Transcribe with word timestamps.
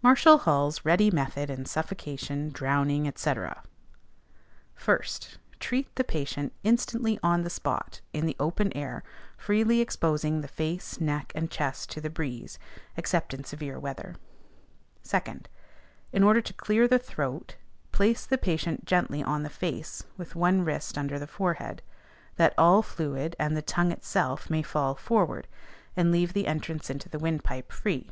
MARSHALL 0.00 0.38
HALL'S 0.46 0.86
READY 0.86 1.10
METHOD 1.10 1.50
IN 1.50 1.66
SUFFOCATION, 1.66 2.48
DROWNING, 2.52 3.06
ETC. 3.06 3.64
1st, 4.80 5.36
Treat 5.60 5.94
the 5.96 6.04
patient 6.04 6.54
instantly 6.64 7.20
on 7.22 7.42
the 7.42 7.50
spot, 7.50 8.00
in 8.14 8.24
the 8.24 8.34
open 8.40 8.74
air, 8.74 9.02
freely 9.36 9.82
exposing 9.82 10.40
the 10.40 10.48
face, 10.48 11.02
neck, 11.02 11.32
and 11.34 11.50
chest 11.50 11.90
to 11.90 12.00
the 12.00 12.08
breeze, 12.08 12.58
except 12.96 13.34
in 13.34 13.44
severe 13.44 13.78
weather. 13.78 14.14
2d, 15.04 15.44
In 16.14 16.22
order 16.22 16.40
to 16.40 16.54
clear 16.54 16.88
the 16.88 16.98
throat, 16.98 17.56
place 17.92 18.24
the 18.24 18.38
patient 18.38 18.86
gently 18.86 19.22
on 19.22 19.42
the 19.42 19.50
face, 19.50 20.02
with 20.16 20.34
one 20.34 20.64
wrist 20.64 20.96
under 20.96 21.18
the 21.18 21.26
forehead, 21.26 21.82
that 22.36 22.54
all 22.56 22.80
fluid, 22.80 23.36
and 23.38 23.54
the 23.54 23.60
tongue 23.60 23.92
itself, 23.92 24.48
may 24.48 24.62
fall 24.62 24.94
forward, 24.94 25.46
and 25.94 26.10
leave 26.10 26.32
the 26.32 26.46
entrance 26.46 26.88
into 26.88 27.10
the 27.10 27.18
windpipe 27.18 27.70
free. 27.70 28.10